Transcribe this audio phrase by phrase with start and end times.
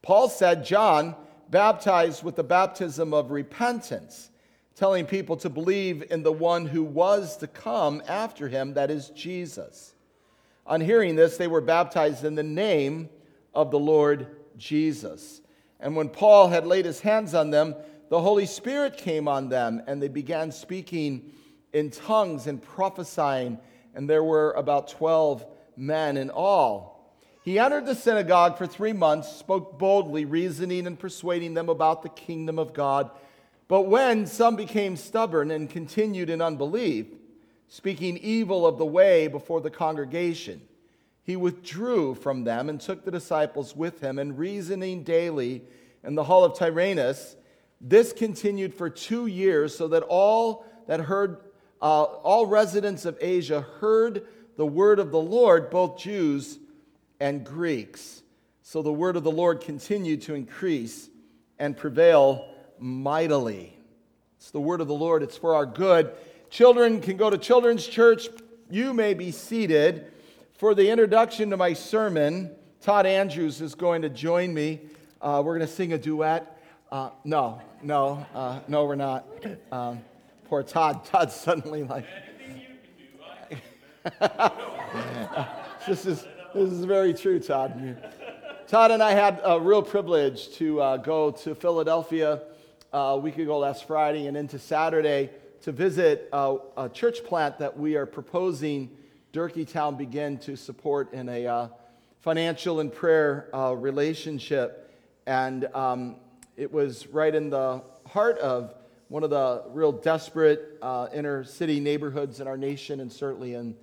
[0.01, 1.15] Paul said, John
[1.49, 4.31] baptized with the baptism of repentance,
[4.75, 9.11] telling people to believe in the one who was to come after him, that is
[9.11, 9.93] Jesus.
[10.67, 13.09] On hearing this, they were baptized in the name
[13.53, 14.27] of the Lord
[14.57, 15.41] Jesus.
[15.79, 17.73] And when Paul had laid his hands on them,
[18.09, 21.31] the Holy Spirit came on them, and they began speaking
[21.71, 23.59] in tongues and prophesying,
[23.95, 25.45] and there were about 12
[25.77, 27.15] men in all.
[27.43, 32.09] He entered the synagogue for three months, spoke boldly, reasoning and persuading them about the
[32.09, 33.09] kingdom of God.
[33.69, 37.07] But when some became stubborn and continued in unbelief,
[37.67, 40.61] speaking evil of the way before the congregation,
[41.23, 45.61] he withdrew from them and took the disciples with him, and reasoning daily
[46.03, 47.35] in the hall of Tyrannus,
[47.81, 51.37] this continued for two years, so that all that heard,
[51.81, 56.57] uh, all residents of Asia heard the word of the Lord, both Jews
[57.19, 58.23] and Greeks.
[58.61, 61.09] So the word of the Lord continued to increase
[61.59, 62.47] and prevail
[62.79, 63.77] mightily.
[64.37, 66.13] It's the word of the Lord, it's for our good.
[66.49, 68.29] Children can go to children's church.
[68.69, 70.11] You may be seated.
[70.53, 74.81] For the introduction to my sermon, Todd Andrews is going to join me.
[75.21, 76.57] Uh, we're going to sing a duet.
[76.89, 79.27] Uh, no, no, uh, no, we're not.
[79.71, 79.99] Um,
[80.45, 81.03] poor Todd.
[81.05, 82.05] Todd's suddenly like.
[85.87, 88.01] this is this is very true, Todd.
[88.67, 92.41] Todd and I had a real privilege to uh, go to Philadelphia
[92.93, 95.29] uh, a week ago last Friday and into Saturday
[95.67, 98.89] to visit uh, a church plant that we are proposing
[99.33, 101.67] Durkeetown begin to support in a uh,
[102.21, 104.95] financial and prayer uh, relationship.
[105.25, 106.15] And um,
[106.55, 108.75] it was right in the heart of
[109.09, 113.75] one of the real desperate uh, inner city neighborhoods in our nation and certainly in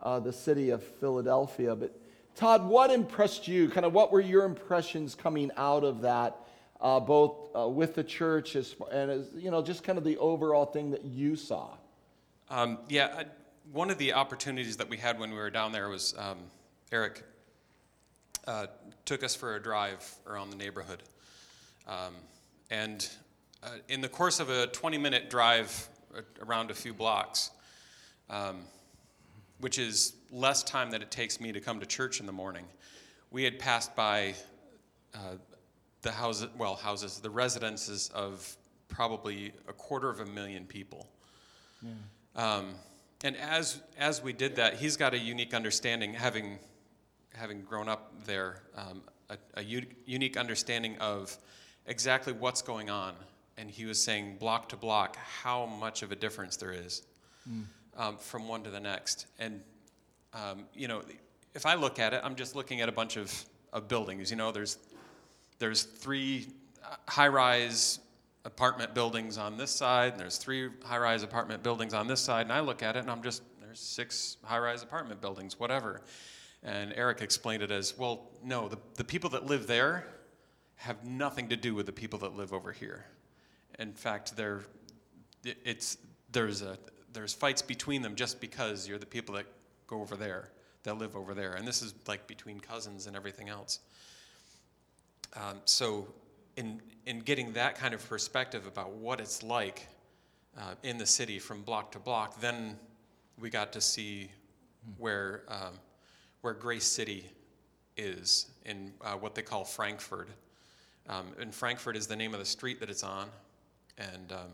[0.00, 1.74] the city of Philadelphia.
[1.74, 2.00] But
[2.36, 3.68] Todd, what impressed you?
[3.68, 6.36] Kind of what were your impressions coming out of that,
[6.82, 10.18] uh, both uh, with the church as, and as, you know, just kind of the
[10.18, 11.70] overall thing that you saw?
[12.50, 13.24] Um, yeah, I,
[13.72, 16.38] one of the opportunities that we had when we were down there was um,
[16.90, 17.22] Eric
[18.46, 18.66] uh,
[19.04, 21.02] took us for a drive around the neighborhood.
[21.86, 22.14] Um,
[22.70, 23.08] and
[23.62, 25.88] uh, in the course of a 20 minute drive
[26.44, 27.52] around a few blocks,
[28.28, 28.62] um,
[29.60, 32.64] which is less time than it takes me to come to church in the morning,
[33.30, 34.34] we had passed by
[35.14, 35.36] uh,
[36.02, 38.56] the houses, well, houses, the residences of
[38.88, 41.08] probably a quarter of a million people.
[41.82, 41.90] Yeah.
[42.36, 42.74] Um,
[43.24, 46.58] and as as we did that, he's got a unique understanding, having
[47.34, 51.36] having grown up there, um, a, a u- unique understanding of
[51.86, 53.14] exactly what's going on.
[53.56, 57.02] And he was saying, block to block, how much of a difference there is.
[57.48, 57.64] Mm
[57.96, 59.26] um, from one to the next.
[59.38, 59.60] And,
[60.34, 61.02] um, you know,
[61.54, 63.32] if I look at it, I'm just looking at a bunch of,
[63.72, 64.30] of buildings.
[64.30, 64.78] You know, there's,
[65.62, 66.48] there's three
[67.08, 68.00] high rise
[68.44, 72.46] apartment buildings on this side, and there's three high rise apartment buildings on this side.
[72.46, 76.02] And I look at it and I'm just, there's six high rise apartment buildings, whatever.
[76.64, 80.08] And Eric explained it as well, no, the, the people that live there
[80.74, 83.06] have nothing to do with the people that live over here.
[83.78, 84.62] In fact, they're,
[85.44, 85.96] it's,
[86.32, 86.76] there's a,
[87.12, 89.46] there's fights between them just because you're the people that
[89.86, 90.50] go over there,
[90.82, 91.52] that live over there.
[91.52, 93.78] And this is like between cousins and everything else.
[95.34, 96.08] Um, so,
[96.56, 99.88] in, in getting that kind of perspective about what it's like
[100.58, 102.78] uh, in the city from block to block, then
[103.38, 104.30] we got to see
[104.98, 105.72] where, um,
[106.42, 107.26] where Grace City
[107.96, 110.28] is in uh, what they call Frankford.
[111.08, 113.28] Um, and Frankford is the name of the street that it's on.
[113.98, 114.48] And um,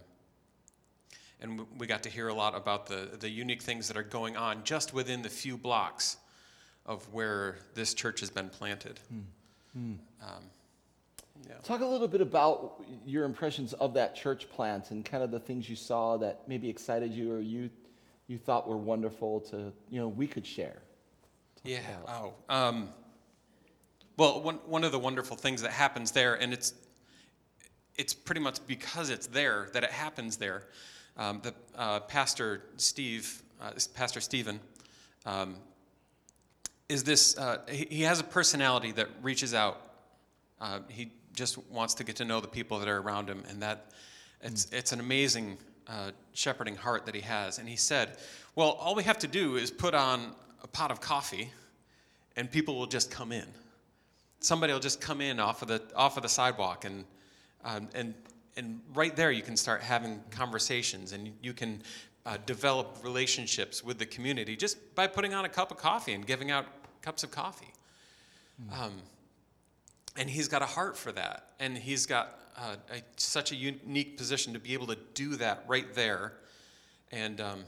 [1.40, 4.36] and we got to hear a lot about the, the unique things that are going
[4.36, 6.16] on just within the few blocks
[6.84, 8.98] of where this church has been planted.
[9.76, 9.98] Mm.
[10.22, 10.44] Um,
[11.46, 11.55] yeah.
[11.62, 15.40] Talk a little bit about your impressions of that church plant and kind of the
[15.40, 17.70] things you saw that maybe excited you or you,
[18.26, 20.82] you thought were wonderful to, you know, we could share.
[21.64, 21.81] Yeah.
[22.06, 22.35] Oh.
[22.49, 22.90] Um,
[24.17, 26.75] well, one, one of the wonderful things that happens there, and it's
[27.96, 30.64] it's pretty much because it's there that it happens there.
[31.17, 34.61] Um, the uh, pastor Steve, uh, Pastor Stephen,
[35.26, 35.56] um,
[36.88, 37.37] is this.
[37.37, 39.81] Uh, he, he, has a personality that reaches out.
[40.61, 43.62] Uh, he just wants to get to know the people that are around him, and
[43.62, 43.93] that
[44.43, 44.79] it's mm.
[44.79, 47.58] it's an amazing uh, shepherding heart that he has.
[47.58, 48.19] And he said,
[48.55, 50.32] "Well, all we have to do is put on
[50.62, 51.50] a pot of coffee,
[52.37, 53.46] and people will just come in.
[54.40, 57.05] Somebody will just come in off of the off of the sidewalk and."
[57.64, 58.14] Um, and,
[58.56, 61.82] and right there, you can start having conversations and you can
[62.25, 66.26] uh, develop relationships with the community just by putting on a cup of coffee and
[66.26, 66.67] giving out
[67.02, 67.73] cups of coffee.
[68.62, 68.81] Mm.
[68.81, 68.93] Um,
[70.18, 71.52] and he's got a heart for that.
[71.60, 75.64] And he's got uh, a, such a unique position to be able to do that
[75.66, 76.32] right there
[77.12, 77.64] and, um,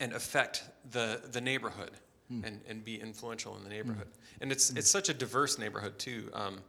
[0.00, 1.90] and affect the, the neighborhood
[2.32, 2.46] mm.
[2.46, 4.06] and, and be influential in the neighborhood.
[4.06, 4.42] Mm.
[4.42, 6.30] And it's, it's such a diverse neighborhood, too.
[6.32, 6.60] Um,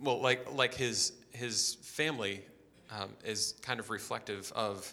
[0.00, 2.42] well, like, like his, his family
[2.90, 4.92] um, is kind of reflective of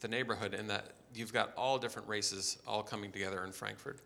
[0.00, 4.00] the neighborhood in that you've got all different races all coming together in Frankford.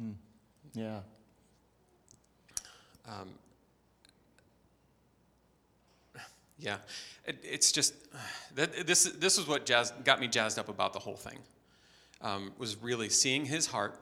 [0.00, 0.14] Mm.
[0.74, 1.00] Yeah.
[3.08, 3.30] Um,
[6.58, 6.76] yeah,
[7.26, 7.94] it, it's just
[8.54, 11.38] that this this is what jazz, got me jazzed up about the whole thing.
[12.20, 14.00] Um, was really seeing his heart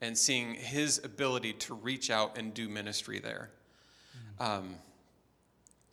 [0.00, 3.50] and seeing his ability to reach out and do ministry there.
[4.40, 4.74] Um,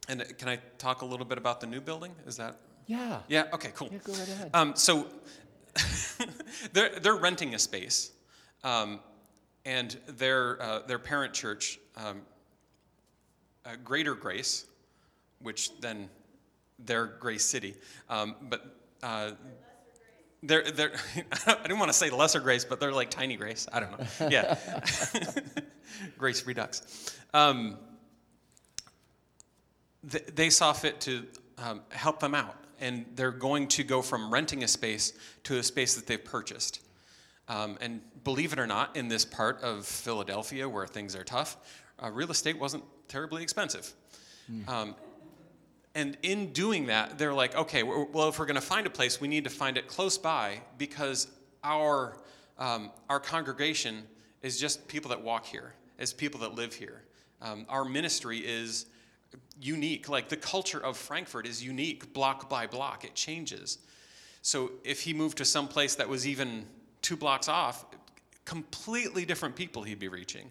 [0.07, 2.13] and can I talk a little bit about the new building?
[2.25, 2.57] Is that?
[2.87, 3.19] Yeah.
[3.27, 3.45] Yeah.
[3.53, 3.69] Okay.
[3.75, 3.89] Cool.
[3.91, 4.49] Yeah, go right ahead.
[4.55, 5.05] Um, so
[6.73, 8.11] they're they're renting a space,
[8.63, 8.99] um,
[9.65, 11.79] and their uh, their parent church,
[13.65, 14.65] uh, Greater Grace,
[15.41, 16.09] which then
[16.79, 17.75] their Grace City,
[18.09, 18.75] um, but.
[19.01, 19.31] Uh,
[20.41, 20.93] they're, they're,
[21.47, 23.67] I didn't want to say lesser grace, but they're like tiny grace.
[23.73, 24.29] I don't know.
[24.29, 24.57] Yeah.
[26.17, 27.13] grace redux.
[27.33, 27.77] Um,
[30.03, 31.25] they saw fit to
[31.57, 32.55] um, help them out.
[32.81, 35.11] And they're going to go from renting a space
[35.43, 36.81] to a space that they've purchased.
[37.49, 41.57] Um, and believe it or not, in this part of Philadelphia where things are tough,
[42.01, 43.93] uh, real estate wasn't terribly expensive.
[44.51, 44.69] Mm.
[44.69, 44.95] Um,
[45.95, 49.19] and in doing that, they're like, okay, well, if we're going to find a place,
[49.19, 51.27] we need to find it close by because
[51.63, 52.15] our,
[52.57, 54.03] um, our congregation
[54.41, 57.03] is just people that walk here, is people that live here.
[57.41, 58.85] Um, our ministry is
[59.59, 60.07] unique.
[60.07, 63.79] Like the culture of Frankford is unique block by block, it changes.
[64.41, 66.65] So if he moved to some place that was even
[67.01, 67.85] two blocks off,
[68.45, 70.49] completely different people he'd be reaching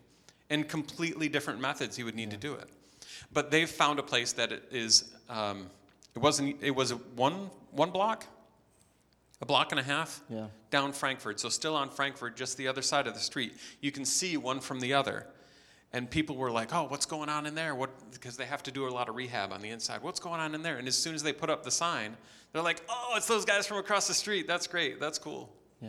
[0.51, 2.35] and completely different methods he would need yeah.
[2.35, 2.69] to do it.
[3.33, 5.69] But they've found a place that it is, um,
[6.15, 8.27] it wasn't, it was one, one block,
[9.41, 10.47] a block and a half yeah.
[10.71, 11.39] down Frankford.
[11.39, 13.55] So still on Frankford, just the other side of the street.
[13.81, 15.27] You can see one from the other
[15.93, 18.71] and people were like, "Oh, what's going on in there?" What because they have to
[18.71, 20.03] do a lot of rehab on the inside.
[20.03, 20.77] What's going on in there?
[20.77, 22.17] And as soon as they put up the sign,
[22.53, 24.47] they're like, "Oh, it's those guys from across the street.
[24.47, 25.01] That's great.
[25.01, 25.51] That's cool."
[25.81, 25.89] Yeah,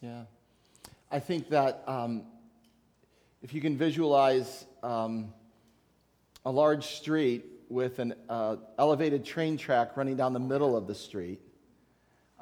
[0.00, 0.22] yeah.
[1.10, 2.22] I think that um,
[3.42, 5.32] if you can visualize um,
[6.44, 10.94] a large street with an uh, elevated train track running down the middle of the
[10.94, 11.40] street,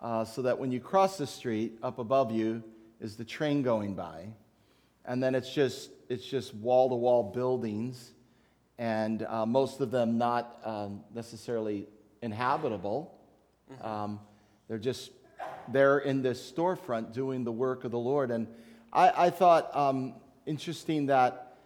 [0.00, 2.62] uh, so that when you cross the street, up above you
[3.00, 4.26] is the train going by,
[5.04, 8.12] and then it's just it's just wall to wall buildings,
[8.78, 11.86] and uh, most of them not um, necessarily
[12.22, 13.14] inhabitable.
[13.70, 13.86] Mm-hmm.
[13.86, 14.20] Um,
[14.68, 15.10] they're just
[15.68, 18.30] there in this storefront doing the work of the Lord.
[18.30, 18.46] And
[18.92, 20.14] I, I thought um,
[20.48, 21.58] interesting that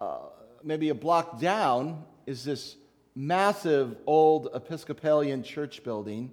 [0.00, 0.20] uh,
[0.64, 2.74] maybe a block down is this
[3.14, 6.30] massive old Episcopalian church building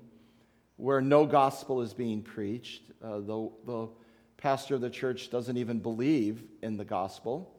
[0.77, 2.82] where no gospel is being preached.
[3.03, 3.89] Uh, the, the
[4.38, 7.53] pastor of the church doesn't even believe in the gospel.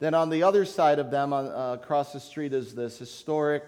[0.00, 3.62] Then on the other side of them, on, uh, across the street, is this historic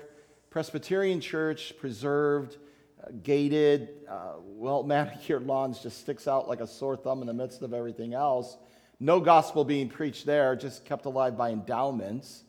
[0.50, 2.56] Presbyterian church, preserved,
[3.00, 7.34] uh, gated, uh, well manicured lawns, just sticks out like a sore thumb in the
[7.34, 8.56] midst of everything else.
[8.98, 12.44] No gospel being preached there, just kept alive by endowments.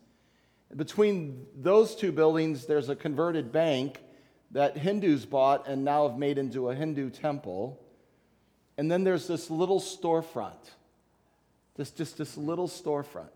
[0.75, 4.01] Between those two buildings, there's a converted bank
[4.51, 7.81] that Hindus bought and now have made into a Hindu temple.
[8.77, 10.71] And then there's this little storefront,
[11.75, 13.29] this, just this little storefront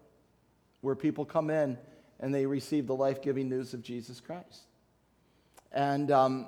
[0.81, 1.77] where people come in
[2.19, 4.61] and they receive the life giving news of Jesus Christ.
[5.71, 6.47] And um,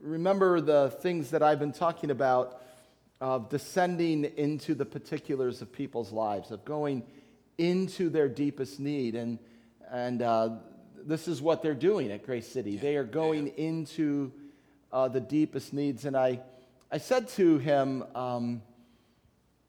[0.00, 2.60] remember the things that I've been talking about
[3.20, 7.02] of descending into the particulars of people's lives, of going
[7.58, 9.14] into their deepest need.
[9.14, 9.38] And,
[9.90, 10.50] and uh,
[11.04, 12.72] this is what they're doing at Grace City.
[12.72, 12.80] Yeah.
[12.80, 13.52] They are going yeah.
[13.56, 14.32] into
[14.92, 16.04] uh, the deepest needs.
[16.04, 16.40] And I
[16.90, 18.62] I said to him, um,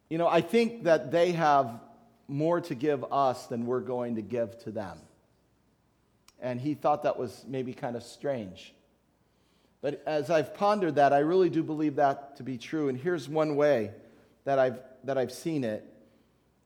[0.10, 1.80] You know, I think that they have
[2.28, 5.00] more to give us than we're going to give to them.
[6.40, 8.74] And he thought that was maybe kind of strange.
[9.82, 12.90] But as I've pondered that, I really do believe that to be true.
[12.90, 13.92] And here's one way
[14.44, 15.94] that I've, that I've seen it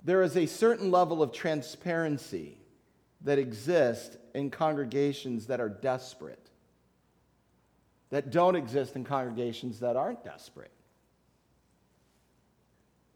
[0.04, 2.58] there is a certain level of transparency
[3.24, 6.50] that exists in congregations that are desperate,
[8.10, 10.72] that don't exist in congregations that aren't desperate.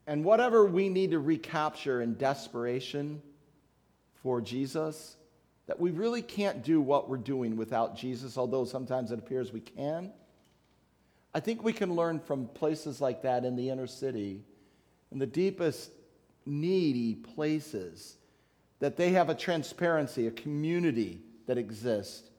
[0.07, 3.23] And whatever we need to recapture in desperation
[4.21, 5.17] for Jesus,
[5.67, 9.61] that we really can't do what we're doing without Jesus, although sometimes it appears we
[9.61, 10.11] can.
[11.33, 14.43] I think we can learn from places like that in the inner city,
[15.11, 15.91] in the deepest
[16.45, 18.15] needy places,
[18.79, 22.29] that they have a transparency, a community that exists.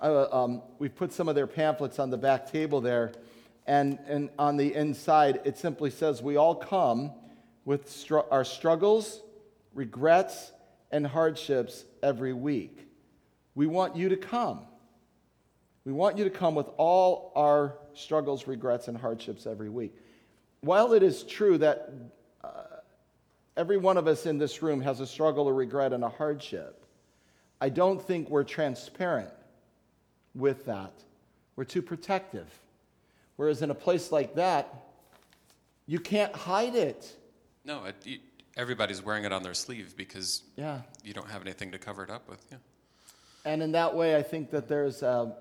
[0.00, 3.12] Uh, um, we've put some of their pamphlets on the back table there,
[3.66, 7.12] and, and on the inside it simply says, We all come
[7.64, 9.20] with str- our struggles,
[9.74, 10.52] regrets,
[10.90, 12.86] and hardships every week.
[13.54, 14.60] We want you to come.
[15.84, 19.96] We want you to come with all our struggles, regrets, and hardships every week.
[20.60, 21.92] While it is true that
[22.44, 22.50] uh,
[23.56, 26.84] every one of us in this room has a struggle, a regret, and a hardship,
[27.60, 29.32] I don't think we're transparent
[30.34, 30.92] with that.
[31.56, 32.46] We're too protective.
[33.36, 34.72] Whereas in a place like that,
[35.86, 37.16] you can't hide it.
[37.64, 38.20] No, it,
[38.62, 40.80] everybody's wearing it on their sleeve because Yeah.
[41.04, 42.44] you don't have anything to cover it up with.
[42.50, 42.58] Yeah.
[43.44, 45.34] And in that way, I think that there's a,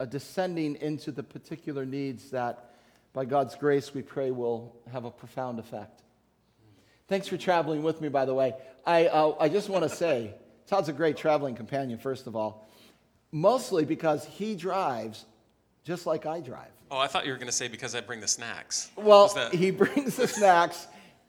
[0.00, 2.70] a descending into the particular needs that,
[3.12, 6.02] by God's grace, we pray will have a profound effect.
[7.06, 8.54] Thanks for traveling with me, by the way.
[8.86, 10.32] I, uh, I just want to say,
[10.66, 12.68] Todd's a great traveling companion, first of all,
[13.30, 15.26] mostly because he drives
[15.84, 16.70] just like I drive.
[16.90, 18.90] Oh, I thought you were going to say because I bring the snacks.
[18.96, 20.86] Well, that- he brings the snacks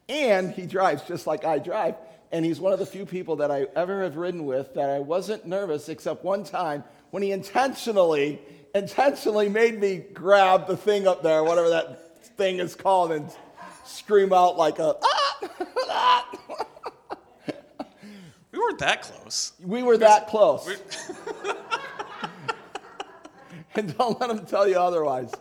[0.09, 1.95] and he drives just like I drive.
[2.31, 4.99] And he's one of the few people that I ever have ridden with that I
[4.99, 8.41] wasn't nervous except one time when he intentionally,
[8.73, 13.29] intentionally made me grab the thing up there, whatever that thing is called, and
[13.83, 15.39] scream out like a, ah,
[15.89, 16.65] ah.
[18.51, 19.51] we weren't that close.
[19.61, 20.69] We were that close.
[23.75, 25.31] And don't let them tell you otherwise.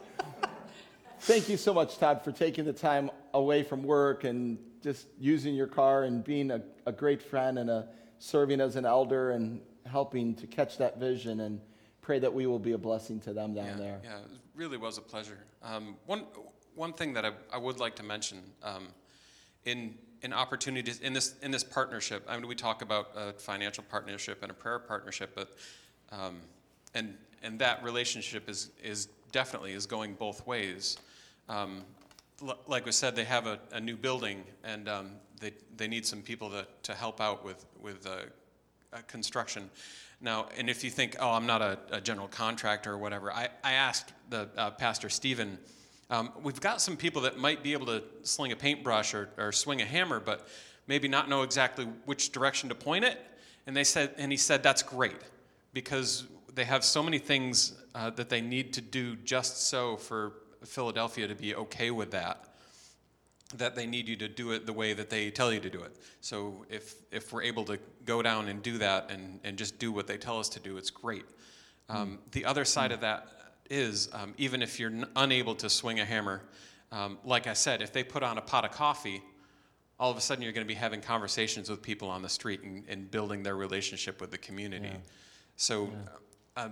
[1.21, 5.55] Thank you so much, Todd, for taking the time away from work and just using
[5.55, 9.61] your car and being a, a great friend and a, serving as an elder and
[9.85, 11.61] helping to catch that vision and
[12.01, 14.01] pray that we will be a blessing to them down yeah, there.
[14.03, 15.39] yeah, it really was a pleasure.
[15.63, 16.25] Um, one,
[16.75, 18.89] one thing that I, I would like to mention um,
[19.67, 23.85] in, in opportunities in this, in this partnership, I mean, we talk about a financial
[23.91, 25.55] partnership and a prayer partnership, but
[26.13, 26.39] um,
[26.95, 30.97] and, and that relationship is, is definitely is going both ways.
[31.51, 31.83] Um,
[32.69, 36.23] like we said, they have a, a new building and um, they, they need some
[36.23, 38.21] people to, to help out with, with uh,
[38.93, 39.69] uh, construction.
[40.21, 43.49] Now, and if you think, oh, I'm not a, a general contractor or whatever, I,
[43.65, 45.59] I asked the uh, Pastor Stephen,
[46.09, 49.51] um, we've got some people that might be able to sling a paintbrush or, or
[49.51, 50.47] swing a hammer, but
[50.87, 53.21] maybe not know exactly which direction to point it.
[53.67, 55.19] And they said, and he said, that's great
[55.73, 60.33] because they have so many things uh, that they need to do just so for
[60.67, 62.47] Philadelphia to be okay with that
[63.57, 65.83] that they need you to do it the way that they tell you to do
[65.83, 65.97] it.
[66.21, 69.91] So if, if we're able to go down and do that and, and just do
[69.91, 71.25] what they tell us to do, it's great.
[71.89, 73.27] Um, The other side of that
[73.69, 76.43] is um, even if you're n- unable to swing a hammer,
[76.93, 79.21] um, like I said, if they put on a pot of coffee,
[79.99, 82.63] all of a sudden you're going to be having conversations with people on the street
[82.63, 84.93] and, and building their relationship with the community.
[85.57, 85.93] So um,
[86.57, 86.69] uh,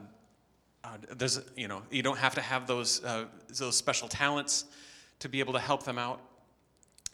[1.16, 4.64] there's, you know, you don't have to have those, uh, those special talents
[5.20, 6.20] to be able to help them out.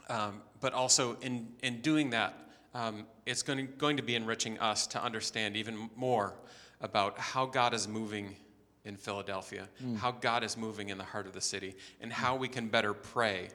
[0.08, 2.34] Um, but also in, in doing that,
[2.74, 6.34] um, it's going to, going to be enriching us to understand even more
[6.80, 8.36] about how God is moving
[8.84, 9.66] in Philadelphia,
[9.96, 12.92] how God is moving in the heart of the city, and how we can better
[12.92, 13.48] pray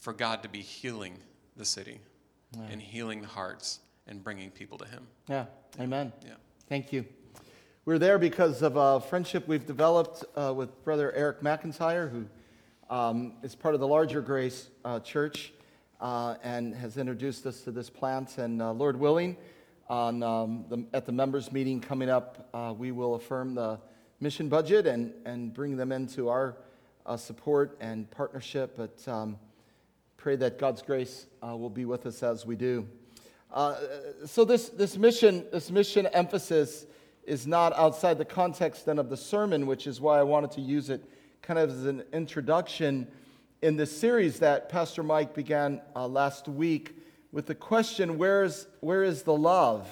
[0.00, 1.18] for God to be healing
[1.56, 2.00] the city
[2.70, 5.06] and healing the hearts and bringing people to Him.
[5.28, 5.46] Yeah,
[5.78, 6.12] amen.
[6.24, 6.34] Yeah.
[6.68, 7.04] Thank you.
[7.88, 12.26] We're there because of a friendship we've developed uh, with Brother Eric McIntyre, who
[12.94, 15.54] um, is part of the larger Grace uh, Church
[15.98, 18.36] uh, and has introduced us to this plant.
[18.36, 19.38] And uh, Lord willing,
[19.88, 23.80] on, um, the, at the members' meeting coming up, uh, we will affirm the
[24.20, 26.58] mission budget and, and bring them into our
[27.06, 28.76] uh, support and partnership.
[28.76, 29.38] But um,
[30.18, 32.86] pray that God's grace will be with us as we do.
[34.26, 36.84] So this, this mission this mission emphasis
[37.28, 40.62] is not outside the context then of the sermon, which is why I wanted to
[40.62, 41.04] use it
[41.42, 43.06] kind of as an introduction.
[43.60, 46.96] in this series that Pastor Mike began uh, last week
[47.30, 49.86] with the question where is, where is the love?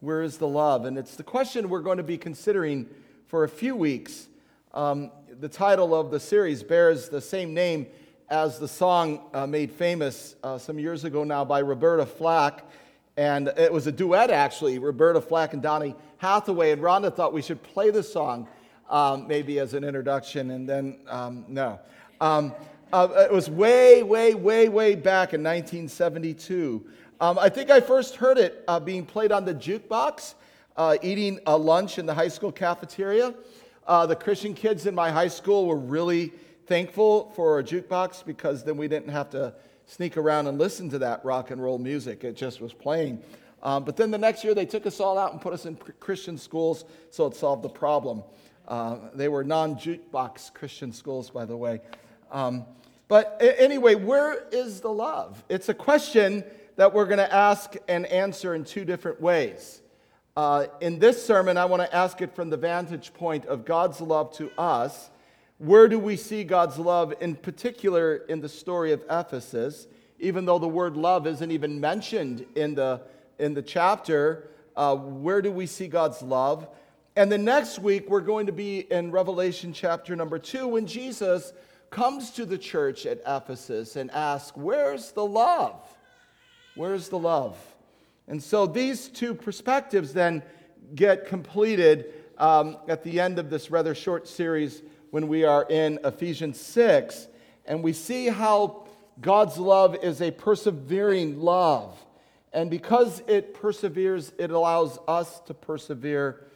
[0.00, 0.86] Where is the love?
[0.86, 2.88] And it's the question we're going to be considering
[3.26, 4.26] for a few weeks.
[4.74, 7.86] Um, the title of the series bears the same name
[8.28, 12.64] as the song uh, made famous uh, some years ago now by Roberta Flack.
[13.16, 16.72] And it was a duet, actually, Roberta Flack and Donny Hathaway.
[16.72, 18.48] And Rhonda thought we should play the song
[18.88, 21.78] um, maybe as an introduction, and then um, no.
[22.20, 22.54] Um,
[22.92, 26.86] uh, it was way, way, way, way back in 1972.
[27.20, 30.34] Um, I think I first heard it uh, being played on the jukebox,
[30.76, 33.34] uh, eating a lunch in the high school cafeteria.
[33.86, 36.32] Uh, the Christian kids in my high school were really
[36.66, 39.54] thankful for a jukebox because then we didn't have to
[39.86, 42.24] sneak around and listen to that rock and roll music.
[42.24, 43.22] It just was playing.
[43.62, 45.76] Um, but then the next year, they took us all out and put us in
[46.00, 48.22] Christian schools, so it solved the problem.
[48.68, 51.80] Uh, they were non jukebox Christian schools, by the way.
[52.30, 52.64] Um,
[53.08, 55.42] but anyway, where is the love?
[55.48, 56.44] It's a question
[56.74, 59.80] that we're going to ask and answer in two different ways.
[60.36, 64.00] Uh, in this sermon, I want to ask it from the vantage point of God's
[64.00, 65.10] love to us.
[65.58, 69.86] Where do we see God's love, in particular in the story of Ephesus?
[70.18, 73.00] Even though the word love isn't even mentioned in the,
[73.38, 76.68] in the chapter, uh, where do we see God's love?
[77.14, 81.52] And the next week, we're going to be in Revelation chapter number two when Jesus
[81.90, 85.80] comes to the church at Ephesus and asks, Where's the love?
[86.74, 87.56] Where's the love?
[88.28, 90.42] And so these two perspectives then
[90.94, 95.98] get completed um, at the end of this rather short series when we are in
[96.04, 97.28] Ephesians 6.
[97.64, 98.86] And we see how
[99.20, 101.98] God's love is a persevering love.
[102.52, 106.46] And because it perseveres, it allows us to persevere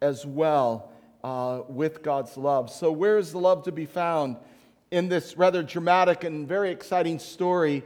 [0.00, 0.90] as well
[1.22, 2.70] uh, with God's love.
[2.70, 4.36] So, where is the love to be found
[4.90, 7.82] in this rather dramatic and very exciting story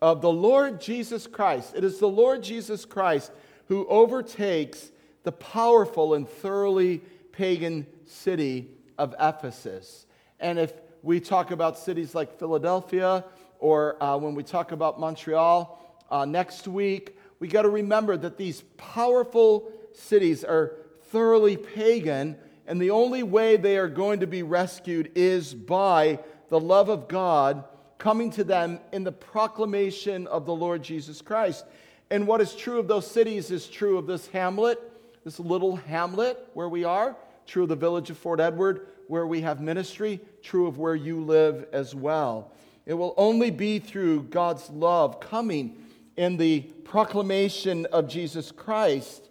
[0.00, 1.74] of the Lord Jesus Christ?
[1.76, 3.32] It is the Lord Jesus Christ
[3.68, 4.90] who overtakes
[5.22, 6.98] the powerful and thoroughly
[7.32, 8.68] pagan city
[8.98, 10.06] of Ephesus.
[10.40, 13.24] And if we talk about cities like Philadelphia
[13.58, 15.76] or uh, when we talk about Montreal
[16.10, 20.76] uh, next week, we got to remember that these powerful cities are
[21.10, 26.18] thoroughly pagan, and the only way they are going to be rescued is by
[26.48, 27.64] the love of God
[27.98, 31.64] coming to them in the proclamation of the Lord Jesus Christ.
[32.10, 34.78] And what is true of those cities is true of this hamlet,
[35.24, 39.40] this little hamlet where we are, true of the village of Fort Edward where we
[39.40, 42.52] have ministry, true of where you live as well.
[42.86, 45.84] It will only be through God's love coming
[46.20, 49.30] in the proclamation of Jesus Christ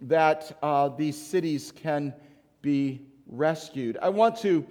[0.00, 2.14] that uh, these cities can
[2.62, 3.98] be rescued.
[4.00, 4.66] I want to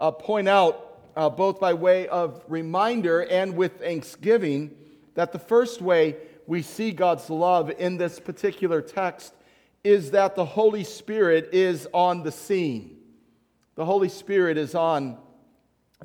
[0.00, 4.70] uh, point out, uh, both by way of reminder and with thanksgiving,
[5.12, 9.34] that the first way we see God's love in this particular text
[9.84, 12.96] is that the Holy Spirit is on the scene.
[13.74, 15.18] The Holy Spirit is on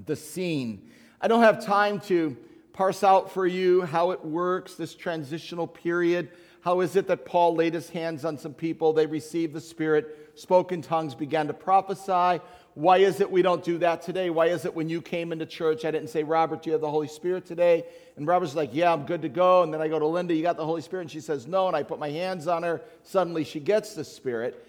[0.06, 0.92] the scene.
[1.22, 2.36] I don't have time to
[2.76, 6.30] parse out for you how it works, this transitional period
[6.66, 8.92] how is it that Paul laid his hands on some people?
[8.92, 12.42] They received the Spirit, spoke in tongues, began to prophesy.
[12.74, 14.32] Why is it we don't do that today?
[14.32, 16.82] Why is it when you came into church, I didn't say, Robert, do you have
[16.82, 17.84] the Holy Spirit today?
[18.18, 19.62] And Robert's like, Yeah, I'm good to go.
[19.62, 21.04] And then I go to Linda, You got the Holy Spirit?
[21.04, 21.68] And she says, No.
[21.68, 22.82] And I put my hands on her.
[23.04, 24.68] Suddenly she gets the Spirit.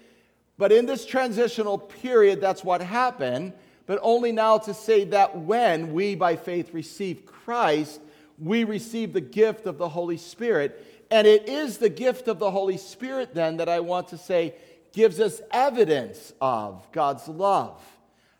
[0.59, 3.53] But in this transitional period, that's what happened.
[3.87, 7.99] But only now to say that when we by faith receive Christ,
[8.37, 11.07] we receive the gift of the Holy Spirit.
[11.09, 14.53] And it is the gift of the Holy Spirit, then, that I want to say
[14.91, 17.81] gives us evidence of God's love.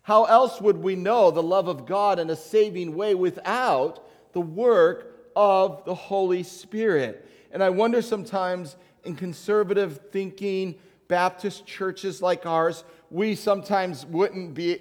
[0.02, 4.40] How else would we know the love of God in a saving way without the
[4.40, 7.26] work of the Holy Spirit?
[7.52, 10.74] And I wonder sometimes in conservative thinking,
[11.08, 14.80] Baptist churches like ours, we sometimes wouldn't be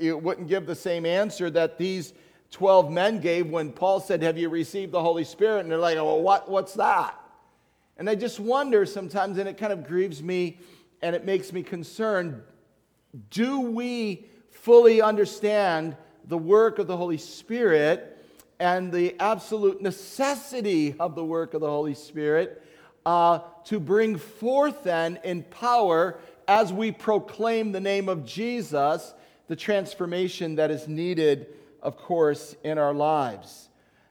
[0.00, 2.12] uh wouldn't give the same answer that these
[2.50, 5.60] 12 men gave when Paul said, Have you received the Holy Spirit?
[5.60, 7.18] And they're like, Well, what, what's that?
[7.96, 10.58] And I just wonder sometimes, and it kind of grieves me
[11.02, 12.42] and it makes me concerned
[13.30, 18.16] do we fully understand the work of the Holy Spirit
[18.58, 22.62] and the absolute necessity of the work of the Holy Spirit
[23.06, 29.14] uh, to bring forth then in power as we proclaim the name of Jesus
[29.50, 31.48] the transformation that is needed,
[31.82, 33.68] of course, in our lives?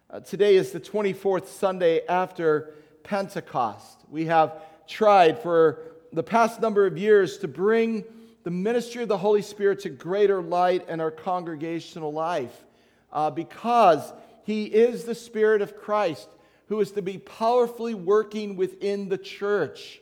[0.10, 2.74] Uh, today is the 24th Sunday after
[3.04, 4.02] Pentecost.
[4.10, 5.80] We have tried for
[6.12, 8.04] the past number of years to bring
[8.44, 12.66] the ministry of the Holy Spirit to greater light in our congregational life.
[13.14, 14.12] uh, because
[14.44, 16.28] he is the Spirit of Christ
[16.68, 20.02] who is to be powerfully working within the church.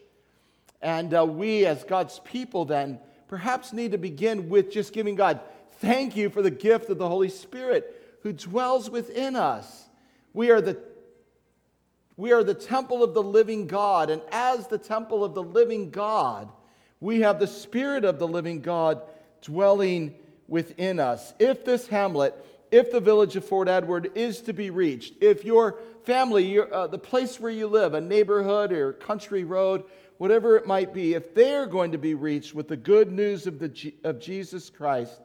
[0.81, 5.39] And uh, we, as God's people, then perhaps need to begin with just giving God
[5.79, 9.85] thank you for the gift of the Holy Spirit who dwells within us.
[10.33, 10.77] We are the
[12.15, 15.91] we are the temple of the living God, and as the temple of the living
[15.91, 16.49] God,
[16.99, 19.03] we have the Spirit of the living God
[19.43, 20.15] dwelling
[20.47, 21.35] within us.
[21.37, 22.33] If this hamlet,
[22.71, 26.87] if the village of Fort Edward is to be reached, if your family, your, uh,
[26.87, 29.83] the place where you live, a neighborhood or country road,
[30.17, 33.59] whatever it might be, if they're going to be reached with the good news of,
[33.59, 35.21] the, of Jesus Christ,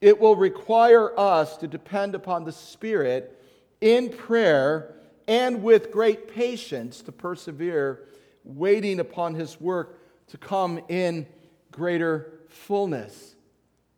[0.00, 3.40] it will require us to depend upon the Spirit
[3.80, 4.94] in prayer
[5.26, 8.06] and with great patience to persevere,
[8.44, 11.26] waiting upon His work to come in
[11.70, 13.34] greater fullness.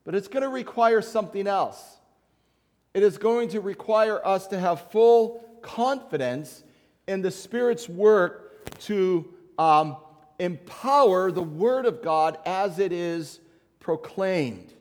[0.05, 1.83] But it's going to require something else.
[2.95, 6.63] It is going to require us to have full confidence
[7.09, 9.97] in the Spirit's work to um,
[10.39, 13.41] empower the Word of God as it is
[13.81, 14.73] proclaimed.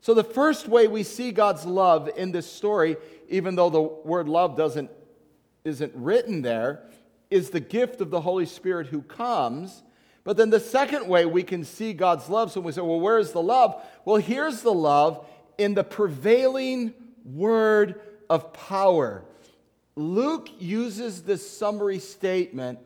[0.00, 2.96] So, the first way we see God's love in this story,
[3.28, 4.88] even though the word love doesn't,
[5.64, 6.82] isn't written there,
[7.28, 9.82] is the gift of the Holy Spirit who comes.
[10.22, 13.32] But then the second way we can see God's love, so we say, well, where's
[13.32, 13.82] the love?
[14.04, 15.26] Well, here's the love
[15.58, 19.24] in the prevailing word of power.
[19.96, 22.78] Luke uses this summary statement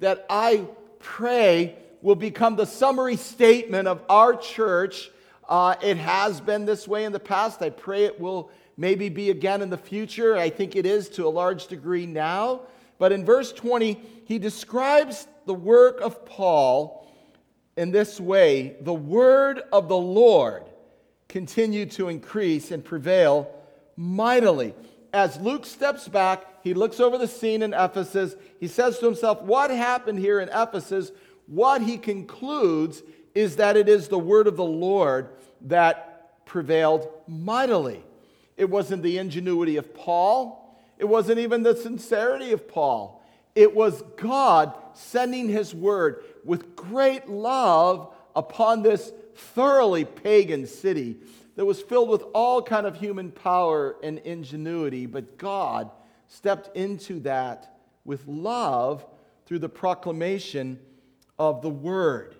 [0.00, 0.66] that I
[1.06, 5.10] pray will become the summary statement of our church.
[5.48, 7.62] Uh, it has been this way in the past.
[7.62, 10.36] I pray it will maybe be again in the future.
[10.36, 12.62] I think it is to a large degree now.
[12.98, 17.08] But in verse 20, he describes the work of Paul
[17.76, 20.64] in this way the word of the Lord
[21.28, 23.48] continued to increase and prevail
[23.96, 24.74] mightily.
[25.16, 28.36] As Luke steps back, he looks over the scene in Ephesus.
[28.60, 31.10] He says to himself, What happened here in Ephesus?
[31.46, 33.02] What he concludes
[33.34, 35.30] is that it is the word of the Lord
[35.62, 38.04] that prevailed mightily.
[38.58, 43.24] It wasn't the ingenuity of Paul, it wasn't even the sincerity of Paul.
[43.54, 51.16] It was God sending his word with great love upon this thoroughly pagan city
[51.56, 55.90] that was filled with all kind of human power and ingenuity, but God
[56.28, 59.04] stepped into that with love
[59.46, 60.78] through the proclamation
[61.38, 62.36] of the word.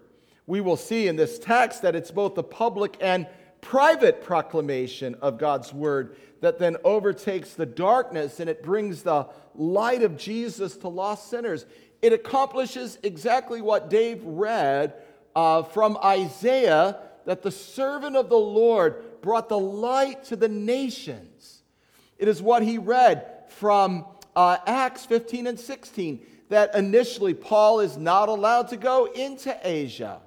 [0.47, 3.27] We will see in this text that it's both the public and
[3.61, 10.03] private proclamation of God's word that then overtakes the darkness and it brings the light
[10.03, 11.67] of Jesus to lost sinners.
[12.03, 14.95] It accomplishes exactly what Dave read
[15.35, 21.63] uh, from Isaiah that the servant of the Lord brought the light to the nations.
[22.19, 27.97] It is what he read from uh, Acts 15 and 16 that initially Paul is
[27.97, 30.21] not allowed to go into Asia.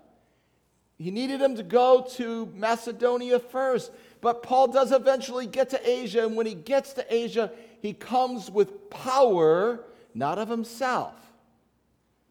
[0.98, 6.26] He needed him to go to Macedonia first, but Paul does eventually get to Asia,
[6.26, 11.14] and when he gets to Asia, he comes with power, not of himself,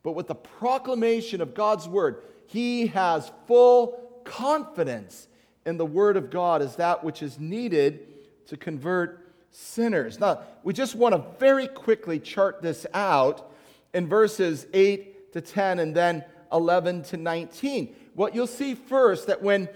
[0.03, 2.23] but with the proclamation of God's word.
[2.47, 5.29] He has full confidence
[5.67, 8.07] in the word of God is that which is needed
[8.47, 10.21] to convert sinners.
[10.21, 13.51] Now, we just want to very quickly chart this out
[13.95, 17.95] in verses 8 to 10 and then 11 to 19.
[18.15, 19.69] What you'll see first that when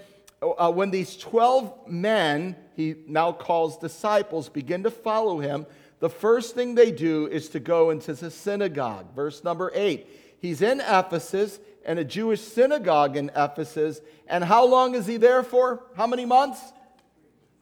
[0.43, 5.67] uh, when these 12 men he now calls disciples begin to follow him,
[6.01, 9.15] the first thing they do is to go into the synagogue.
[9.15, 10.07] Verse number 8.
[10.41, 14.01] He's in Ephesus and a Jewish synagogue in Ephesus.
[14.27, 15.83] And how long is he there for?
[15.97, 16.61] How many months?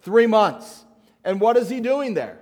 [0.02, 0.84] Three months.
[1.24, 2.38] And what is he doing there?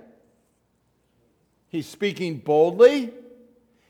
[1.67, 3.13] He's speaking boldly,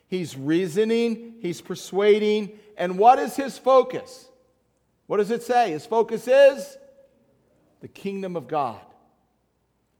[0.08, 2.58] he's reasoning, he's persuading.
[2.78, 4.28] And what is his focus?
[5.08, 5.72] What does it say?
[5.72, 6.78] His focus is
[7.82, 8.82] the kingdom of God.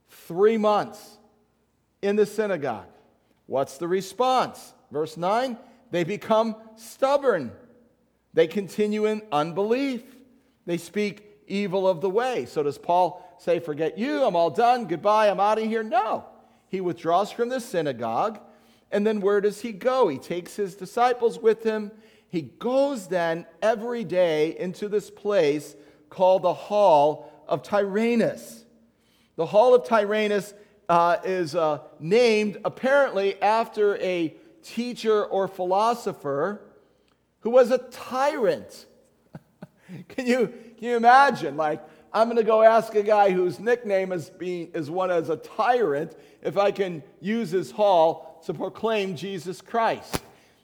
[0.08, 1.18] Three months
[2.02, 2.88] in the synagogue.
[3.46, 4.74] What's the response?
[4.90, 5.56] Verse 9
[5.90, 7.52] they become stubborn.
[8.32, 10.02] They continue in unbelief.
[10.66, 12.46] They speak evil of the way.
[12.46, 15.82] So does Paul say, Forget you, I'm all done, goodbye, I'm out of here?
[15.82, 16.24] No.
[16.68, 18.38] He withdraws from the synagogue.
[18.92, 20.08] And then where does he go?
[20.08, 21.90] He takes his disciples with him.
[22.28, 25.74] He goes then every day into this place
[26.08, 28.64] called the Hall of Tyrannus.
[29.36, 30.54] The Hall of Tyrannus
[30.88, 36.60] uh, is uh, named apparently after a teacher or philosopher
[37.40, 38.86] who was a tyrant.
[40.08, 40.48] can, you,
[40.78, 41.56] can you imagine?
[41.56, 45.28] Like, I'm going to go ask a guy whose nickname is, being, is one as
[45.28, 50.22] a tyrant if I can use his hall to proclaim Jesus Christ.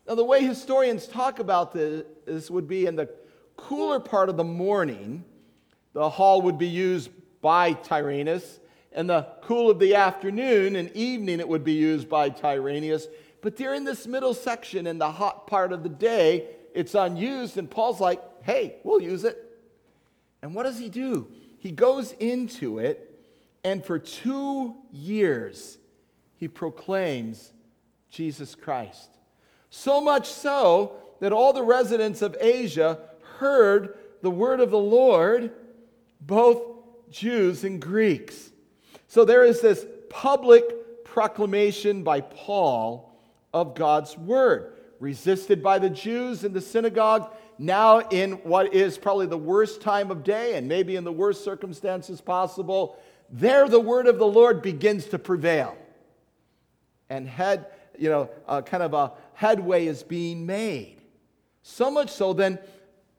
[0.08, 3.08] Now, the way historians talk about this would be in the
[3.56, 5.24] cooler part of the morning,
[5.92, 7.10] the hall would be used
[7.40, 8.60] by Tyrannus.
[8.92, 13.08] In the cool of the afternoon and evening, it would be used by Tyrannus.
[13.40, 17.70] But during this middle section in the hot part of the day, it's unused, and
[17.70, 19.42] Paul's like, hey, we'll use it.
[20.42, 21.26] And what does he do?
[21.58, 23.18] He goes into it,
[23.64, 25.78] and for two years,
[26.36, 27.52] he proclaims
[28.10, 29.10] Jesus Christ.
[29.70, 32.98] So much so that all the residents of Asia
[33.38, 35.50] heard the word of the Lord,
[36.20, 36.62] both
[37.10, 38.50] Jews and Greeks.
[39.08, 43.18] So there is this public proclamation by Paul
[43.54, 49.26] of God's word, resisted by the Jews in the synagogue, now in what is probably
[49.26, 52.98] the worst time of day and maybe in the worst circumstances possible.
[53.30, 55.76] There, the word of the Lord begins to prevail.
[57.08, 57.66] And head,
[57.98, 61.00] you know, uh, kind of a headway is being made.
[61.62, 62.58] So much so, then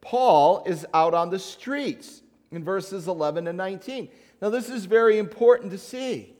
[0.02, 4.10] Paul is out on the streets in verses 11 and 19.
[4.42, 6.37] Now, this is very important to see.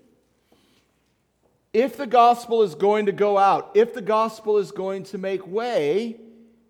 [1.78, 5.46] If the gospel is going to go out, if the gospel is going to make
[5.46, 6.20] way,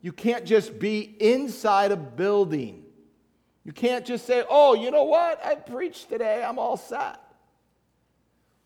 [0.02, 2.84] you can't just be inside a building.
[3.64, 5.40] You can't just say, oh, you know what?
[5.46, 6.44] I preached today.
[6.44, 7.22] I'm all set.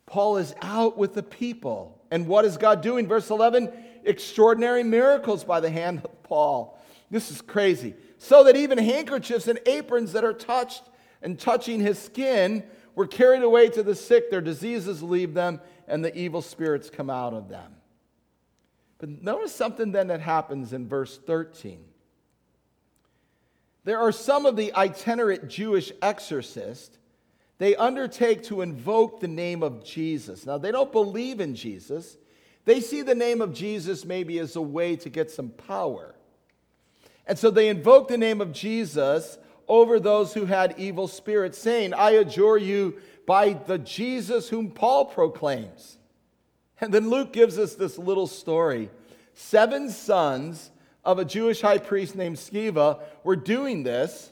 [0.08, 2.02] Paul is out with the people.
[2.10, 3.08] And what is God doing?
[3.08, 3.72] Verse 11
[4.04, 6.82] extraordinary miracles by the hand of Paul.
[7.12, 10.82] This is crazy so that even handkerchiefs and aprons that are touched
[11.22, 12.64] and touching his skin
[12.96, 14.30] were carried away to the sick.
[14.30, 17.74] Their diseases leave them, and the evil spirits come out of them.
[18.98, 21.84] But notice something then that happens in verse 13.
[23.84, 26.98] There are some of the itinerant Jewish exorcists.
[27.58, 30.46] They undertake to invoke the name of Jesus.
[30.46, 32.18] Now, they don't believe in Jesus.
[32.64, 36.16] They see the name of Jesus maybe as a way to get some power.
[37.28, 41.94] And so they invoke the name of Jesus over those who had evil spirits, saying,
[41.94, 45.98] I adjure you by the Jesus whom Paul proclaims.
[46.80, 48.90] And then Luke gives us this little story.
[49.34, 50.72] Seven sons
[51.06, 54.32] of a Jewish high priest named Sceva were doing this.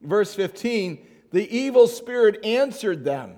[0.00, 0.98] Verse 15
[1.34, 3.34] the evil spirit answered them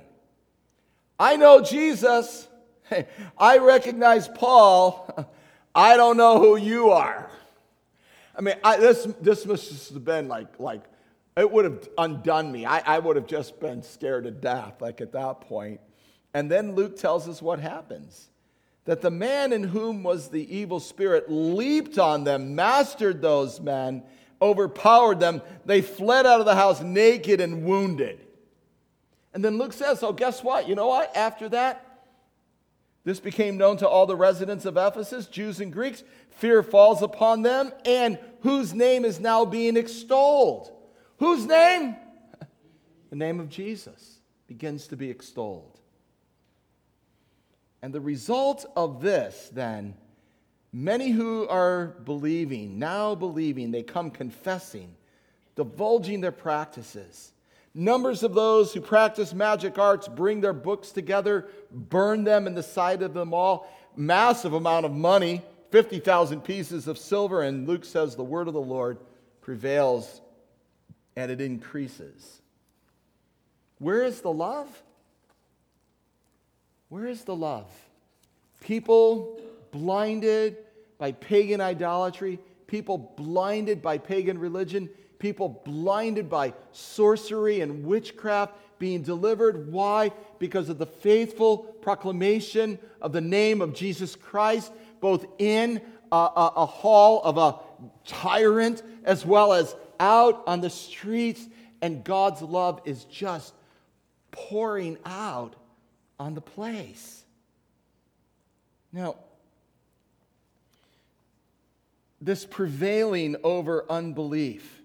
[1.19, 2.47] I know Jesus.
[3.39, 5.31] I recognize Paul.
[5.75, 7.31] I don't know who you are.
[8.37, 10.83] I mean, I, this, this must have been like, like,
[11.37, 12.65] it would have undone me.
[12.65, 15.81] I, I would have just been scared to death, like at that point.
[16.33, 18.29] And then Luke tells us what happens
[18.87, 24.03] that the man in whom was the evil spirit leaped on them, mastered those men,
[24.41, 25.43] overpowered them.
[25.65, 28.21] They fled out of the house naked and wounded.
[29.35, 30.69] And then Luke says, Oh, guess what?
[30.69, 31.15] You know what?
[31.17, 31.83] After that,
[33.05, 36.03] this became known to all the residents of Ephesus, Jews and Greeks.
[36.39, 40.73] Fear falls upon them, and whose name is now being extolled?
[41.19, 41.97] Whose name?
[43.09, 45.79] The name of Jesus begins to be extolled.
[47.81, 49.95] And the result of this, then,
[50.73, 54.95] many who are believing, now believing, they come confessing,
[55.55, 57.33] divulging their practices.
[57.75, 62.63] Numbers of those who practice magic arts bring their books together, burn them in the
[62.63, 63.73] sight of them all.
[63.95, 67.43] Massive amount of money, 50,000 pieces of silver.
[67.43, 68.99] And Luke says the word of the Lord
[69.43, 70.23] prevails
[71.17, 72.43] and it increases.
[73.79, 74.69] Where is the love?
[76.89, 77.71] Where is the love?
[78.61, 80.57] People blinded
[80.99, 89.03] by pagan idolatry, people blinded by pagan religion people blinded by sorcery and witchcraft being
[89.03, 89.73] delivered.
[89.73, 90.13] Why?
[90.39, 95.81] Because of the faithful proclamation of the name of Jesus Christ, both in
[96.13, 97.57] a, a, a hall of a
[98.07, 101.47] tyrant as well as out on the streets.
[101.83, 103.55] And God's love is just
[104.31, 105.55] pouring out
[106.19, 107.25] on the place.
[108.93, 109.17] Now,
[112.21, 114.77] this prevailing over unbelief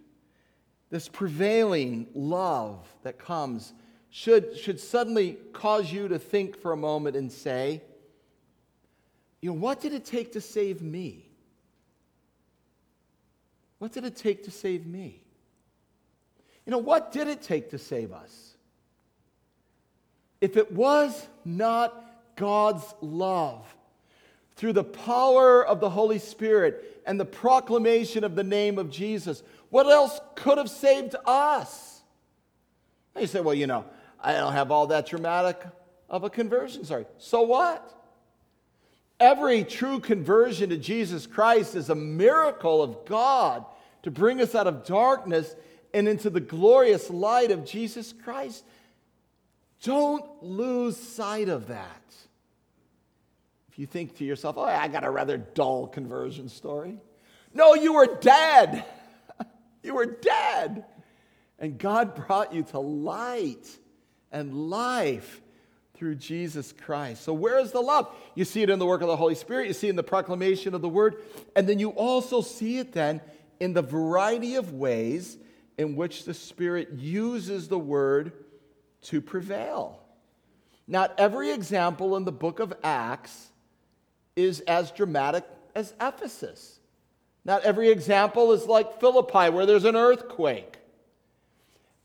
[0.92, 3.74] this prevailing love that comes
[4.10, 7.82] should, should suddenly cause you to think for a moment and say,
[9.42, 11.31] you know, what did it take to save me?
[13.82, 15.24] What did it take to save me?
[16.68, 18.56] You know, what did it take to save us?
[20.40, 23.66] If it was not God's love,
[24.56, 29.42] through the power of the Holy Spirit and the proclamation of the name of Jesus,
[29.72, 32.04] what else could have saved us?
[33.20, 33.86] You say, well, you know,
[34.20, 35.60] I don't have all that dramatic
[36.08, 37.98] of a conversion Sorry, So what?
[39.20, 43.66] Every true conversion to Jesus Christ is a miracle of God
[44.04, 45.56] to bring us out of darkness
[45.94, 48.64] and into the glorious light of Jesus Christ.
[49.84, 51.98] Don't lose sight of that.
[53.72, 56.98] If you think to yourself, oh, I got a rather dull conversion story.
[57.54, 58.86] No, you were dead.
[59.84, 60.86] you were dead.
[61.58, 63.68] And God brought you to light
[64.32, 65.42] and life
[65.96, 67.24] through Jesus Christ.
[67.24, 68.08] So, where is the love?
[68.34, 70.04] You see it in the work of the Holy Spirit, you see it in the
[70.04, 71.18] proclamation of the word,
[71.56, 73.22] and then you also see it then
[73.62, 75.38] in the variety of ways
[75.78, 78.34] in which the Spirit uses the word
[79.04, 80.02] to prevail.
[80.88, 83.50] Not every example in the book of Acts
[84.36, 85.46] is as dramatic
[85.76, 86.80] as Ephesus.
[87.46, 90.80] Not every example is like Philippi, where there's an earthquake.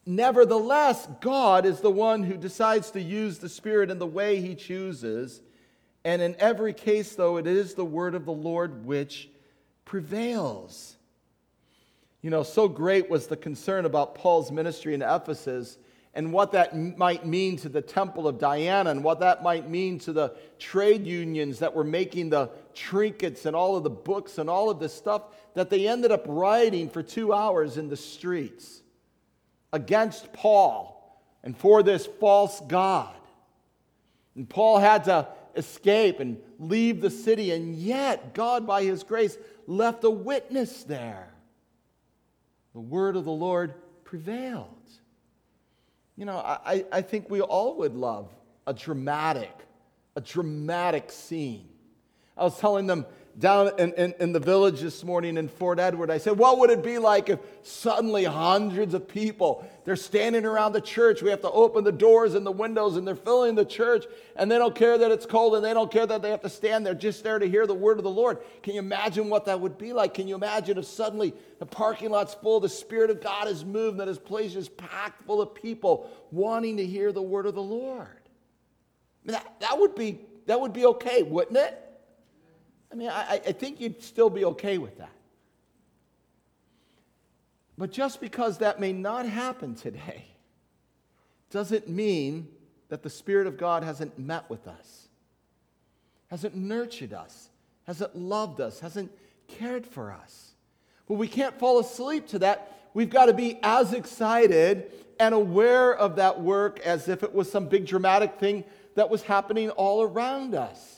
[0.05, 4.55] Nevertheless, God is the one who decides to use the Spirit in the way He
[4.55, 5.41] chooses.
[6.05, 9.31] And in every case, though, it is the word of the Lord which
[9.87, 10.97] prevails.
[12.23, 15.79] You know, so great was the concern about Paul's ministry in Ephesus
[16.15, 19.99] and what that might mean to the temple of Diana and what that might mean
[20.01, 24.49] to the trade unions that were making the trinkets and all of the books and
[24.49, 28.83] all of this stuff that they ended up rioting for two hours in the streets
[29.75, 33.15] against Paul and for this false God.
[34.35, 39.37] And Paul had to escape and leave the city, and yet God, by his grace,
[39.67, 41.29] left a witness there.
[42.77, 43.73] The word of the Lord
[44.05, 44.69] prevailed.
[46.15, 48.29] You know, I, I think we all would love
[48.67, 49.51] a dramatic,
[50.15, 51.71] a dramatic scene.
[52.37, 53.07] I was telling them
[53.39, 56.71] down in, in, in, the village this morning in Fort Edward, I said, What would
[56.71, 61.21] it be like if suddenly hundreds of people, they're standing around the church?
[61.21, 64.51] We have to open the doors and the windows and they're filling the church and
[64.51, 66.87] they don't care that it's cold and they don't care that they have to stand
[66.87, 68.39] there just there to hear the word of the Lord.
[68.63, 70.15] Can you imagine what that would be like?
[70.15, 73.99] Can you imagine if suddenly the parking lot's full, the Spirit of God has moved,
[73.99, 77.63] that His place is packed full of people wanting to hear the word of the
[77.63, 78.09] Lord?
[78.09, 81.83] I mean, that, that, would be, that would be okay, wouldn't it?
[82.91, 85.11] I mean, I, I think you'd still be okay with that.
[87.79, 90.25] But just because that may not happen today
[91.51, 92.49] doesn't mean
[92.89, 95.09] that the Spirit of God hasn't met with us,
[96.29, 97.51] hasn't nurtured us,
[97.85, 99.11] hasn't loved us, hasn't
[99.49, 100.55] cared for us.
[101.09, 102.73] But we can't fall asleep to that.
[102.95, 107.51] We've got to be as excited and aware of that work as if it was
[107.51, 110.96] some big dramatic thing that was happening all around us.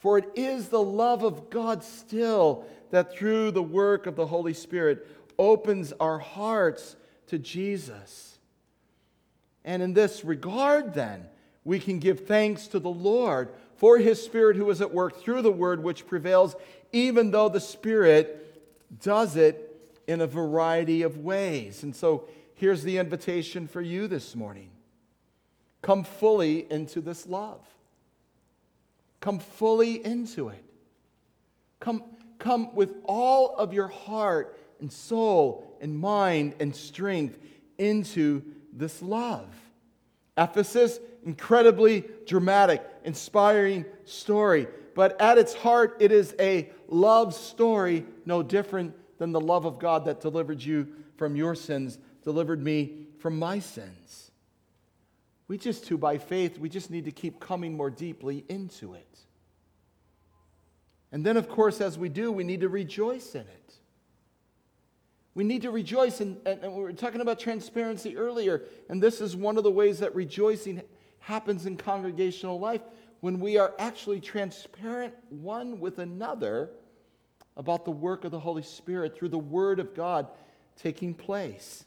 [0.00, 4.54] For it is the love of God still that through the work of the Holy
[4.54, 5.06] Spirit
[5.38, 6.96] opens our hearts
[7.28, 8.38] to Jesus.
[9.64, 11.26] And in this regard, then,
[11.64, 15.42] we can give thanks to the Lord for his Spirit who is at work through
[15.42, 16.56] the word which prevails,
[16.92, 18.46] even though the Spirit
[19.02, 19.66] does it
[20.06, 21.82] in a variety of ways.
[21.82, 24.70] And so here's the invitation for you this morning
[25.82, 27.60] come fully into this love.
[29.20, 30.64] Come fully into it.
[31.78, 32.04] Come,
[32.38, 37.38] come with all of your heart and soul and mind and strength
[37.78, 39.48] into this love.
[40.36, 44.66] Ephesus, incredibly dramatic, inspiring story.
[44.94, 49.78] But at its heart, it is a love story no different than the love of
[49.78, 54.29] God that delivered you from your sins, delivered me from my sins.
[55.50, 59.18] We just, too, by faith, we just need to keep coming more deeply into it.
[61.10, 63.74] And then, of course, as we do, we need to rejoice in it.
[65.34, 69.20] We need to rejoice, and, and, and we were talking about transparency earlier, and this
[69.20, 70.82] is one of the ways that rejoicing
[71.18, 72.82] happens in congregational life
[73.18, 76.70] when we are actually transparent one with another
[77.56, 80.28] about the work of the Holy Spirit through the Word of God
[80.76, 81.84] taking place.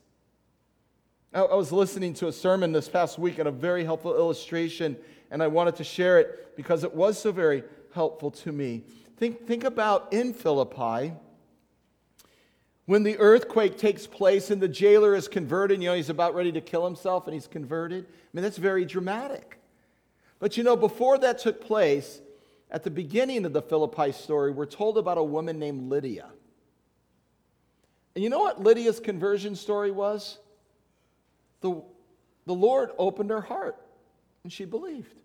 [1.33, 4.95] I was listening to a sermon this past week and a very helpful illustration,
[5.31, 8.83] and I wanted to share it because it was so very helpful to me.
[9.17, 11.13] Think, think about in Philippi
[12.85, 16.51] when the earthquake takes place and the jailer is converted, you know, he's about ready
[16.51, 18.05] to kill himself and he's converted.
[18.05, 19.57] I mean, that's very dramatic.
[20.39, 22.21] But you know, before that took place,
[22.69, 26.27] at the beginning of the Philippi story, we're told about a woman named Lydia.
[28.15, 30.37] And you know what Lydia's conversion story was?
[31.63, 31.81] The,
[32.45, 33.75] the Lord opened her heart
[34.43, 35.15] and she believed.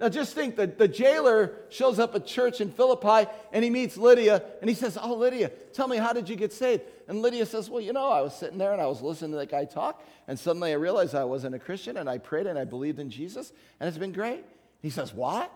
[0.00, 3.96] Now, just think that the jailer shows up at church in Philippi and he meets
[3.96, 6.82] Lydia and he says, Oh, Lydia, tell me, how did you get saved?
[7.08, 9.38] And Lydia says, Well, you know, I was sitting there and I was listening to
[9.38, 12.56] that guy talk, and suddenly I realized I wasn't a Christian and I prayed and
[12.56, 14.44] I believed in Jesus, and it's been great.
[14.80, 15.52] He says, What?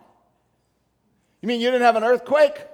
[1.40, 2.60] You mean you didn't have an earthquake?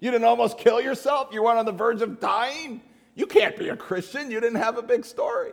[0.00, 1.28] You didn't almost kill yourself?
[1.30, 2.80] You weren't on the verge of dying?
[3.14, 4.30] You can't be a Christian.
[4.30, 5.52] You didn't have a big story.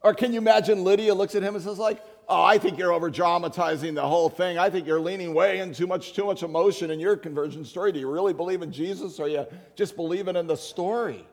[0.00, 2.92] Or can you imagine Lydia looks at him and says, like, oh, I think you're
[2.92, 4.58] over dramatizing the whole thing.
[4.58, 7.90] I think you're leaning way in too much, too much emotion in your conversion story.
[7.90, 11.26] Do you really believe in Jesus or are you just believing in the story?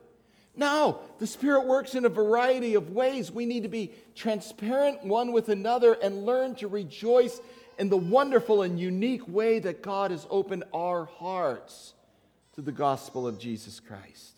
[0.56, 3.30] No, the Spirit works in a variety of ways.
[3.30, 7.42] We need to be transparent one with another and learn to rejoice
[7.78, 11.94] in the wonderful and unique way that God has opened our hearts
[12.54, 14.35] to the gospel of Jesus Christ.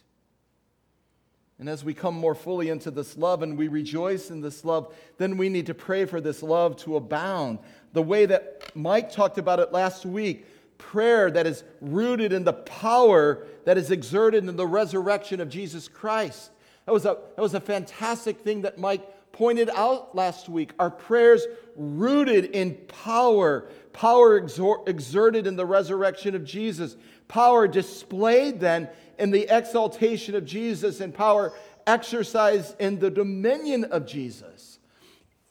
[1.59, 4.93] And as we come more fully into this love and we rejoice in this love,
[5.17, 7.59] then we need to pray for this love to abound.
[7.93, 10.45] The way that Mike talked about it last week
[10.77, 15.87] prayer that is rooted in the power that is exerted in the resurrection of Jesus
[15.87, 16.51] Christ.
[16.85, 20.71] That was a, that was a fantastic thing that Mike pointed out last week.
[20.79, 21.45] Our prayers
[21.75, 26.95] rooted in power, power exor- exerted in the resurrection of Jesus,
[27.27, 31.53] power displayed then in the exaltation of Jesus and power
[31.85, 34.79] exercised in the dominion of Jesus.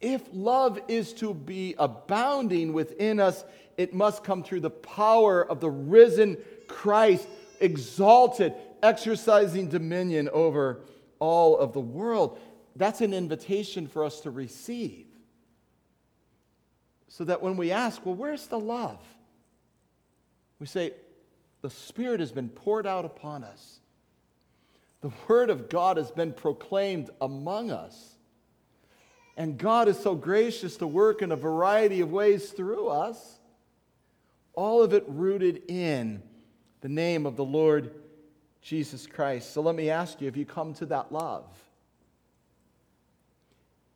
[0.01, 3.45] If love is to be abounding within us,
[3.77, 6.37] it must come through the power of the risen
[6.69, 7.27] Christ,
[7.61, 10.81] exalted, exercising dominion over
[11.19, 12.39] all of the world.
[12.77, 15.07] That's an invitation for us to receive.
[17.09, 19.01] So that when we ask, well, where's the love?
[20.59, 20.93] We say,
[21.67, 23.81] the Spirit has been poured out upon us.
[25.01, 28.15] The Word of God has been proclaimed among us.
[29.37, 33.41] And God is so gracious to work in a variety of ways through us.
[34.53, 36.23] All of it rooted in
[36.83, 37.91] the name of the Lord
[38.63, 39.53] Jesus Christ.
[39.53, 41.47] So let me ask you have you come to that love?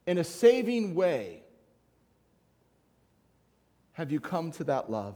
[0.09, 1.45] In a saving way,
[3.93, 5.15] have you come to that love?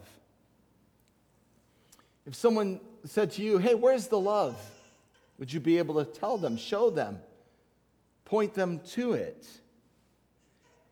[2.26, 4.56] If someone said to you, hey, where's the love?
[5.38, 7.18] Would you be able to tell them, show them,
[8.24, 9.46] point them to it?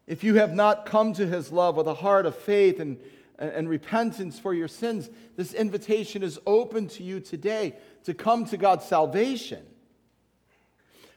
[0.06, 2.98] If you have not come to his love with a heart of faith and,
[3.38, 8.56] and repentance for your sins, this invitation is open to you today to come to
[8.56, 9.64] God's salvation.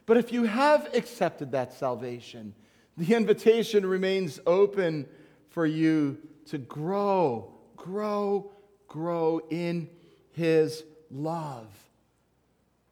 [0.06, 2.54] But if you have accepted that salvation,
[2.96, 5.06] the invitation remains open
[5.50, 8.52] for you to grow, grow,
[8.88, 9.90] grow in
[10.36, 11.66] his love.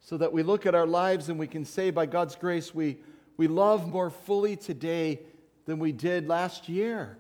[0.01, 2.97] So that we look at our lives and we can say, by God's grace, we,
[3.37, 5.21] we love more fully today
[5.67, 7.17] than we did last year.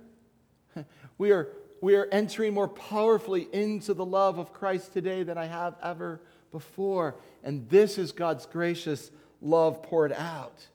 [1.16, 1.50] We are,
[1.80, 6.20] we are entering more powerfully into the love of Christ today than I have ever
[6.50, 7.14] before.
[7.44, 10.66] And this is God's gracious love poured out.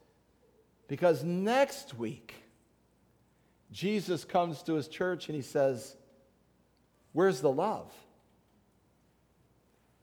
[0.88, 2.36] Because next week,
[3.74, 5.98] Jesus comes to his church and he says,
[7.12, 7.92] Where's the love?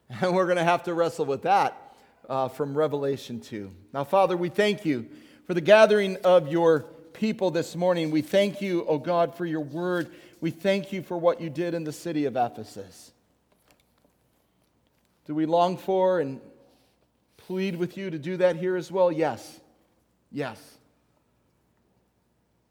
[0.20, 1.94] And we're going to have to wrestle with that
[2.28, 3.70] uh, from Revelation 2.
[3.92, 5.07] Now, Father, we thank you
[5.46, 6.80] for the gathering of your
[7.12, 8.11] people this morning.
[8.11, 10.11] We thank you, O oh God, for your word.
[10.40, 13.12] We thank you for what you did in the city of Ephesus.
[15.26, 16.40] Do we long for and
[17.36, 19.11] plead with you to do that here as well?
[19.11, 19.61] Yes.
[20.30, 20.61] Yes.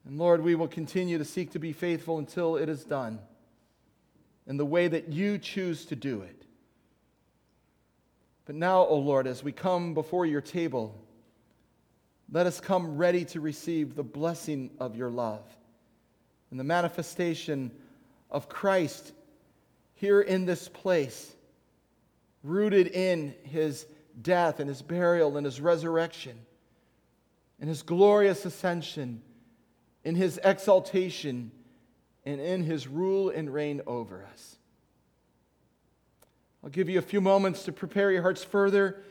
[0.06, 3.20] And Lord, we will continue to seek to be faithful until it is done
[4.48, 6.46] in the way that you choose to do it.
[8.46, 10.96] But now, O Lord, as we come before your table,
[12.32, 15.44] let us come ready to receive the blessing of your love
[16.52, 17.72] and the manifestation
[18.30, 19.14] of Christ
[19.96, 21.34] here in this place,
[22.44, 23.86] rooted in his
[24.22, 26.38] death and his burial and his resurrection,
[27.60, 29.22] in his glorious ascension,
[30.04, 31.52] in his exaltation,
[32.26, 34.55] and in his rule and reign over us.
[36.66, 39.04] I'll give you a few moments to prepare your hearts further